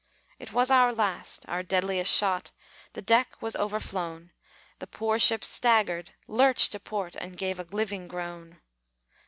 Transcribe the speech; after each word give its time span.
It 0.39 0.51
was 0.51 0.71
our 0.71 0.91
last, 0.91 1.45
our 1.47 1.61
deadliest 1.61 2.11
shot; 2.11 2.53
The 2.93 3.03
deck 3.03 3.39
was 3.39 3.55
overflown; 3.55 4.31
The 4.79 4.87
poor 4.87 5.19
ship 5.19 5.43
staggered, 5.43 6.13
lurched 6.27 6.71
to 6.71 6.79
port, 6.79 7.15
And 7.15 7.37
gave 7.37 7.59
a 7.59 7.67
living 7.71 8.07
groan. 8.07 8.61